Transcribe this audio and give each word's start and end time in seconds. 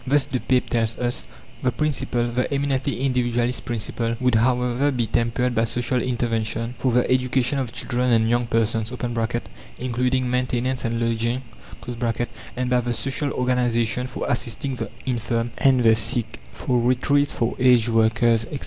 Thus 0.07 0.25
De 0.25 0.39
Paepe 0.39 0.67
tells 0.67 0.97
us: 0.97 1.27
"The 1.61 1.69
principle 1.71 2.27
the 2.31 2.51
eminently 2.51 3.01
Individualist 3.01 3.65
principle 3.65 4.15
would, 4.19 4.33
however, 4.33 4.89
be 4.89 5.05
tempered 5.05 5.53
by 5.53 5.65
social 5.65 6.01
intervention 6.01 6.73
for 6.79 6.91
the 6.91 7.07
education 7.11 7.59
of 7.59 7.71
children 7.71 8.11
and 8.11 8.27
young 8.27 8.47
persons 8.47 8.91
(including 9.77 10.27
maintenance 10.27 10.83
and 10.85 10.99
lodging), 10.99 11.43
and 12.57 12.67
by 12.71 12.81
the 12.81 12.93
social 12.93 13.31
organization 13.33 14.07
for 14.07 14.25
assisting 14.27 14.73
the 14.77 14.89
infirm 15.05 15.51
and 15.59 15.83
the 15.83 15.95
sick, 15.95 16.39
for 16.51 16.81
retreats 16.81 17.35
for 17.35 17.55
aged 17.59 17.89
workers, 17.89 18.45
etc." 18.45 18.59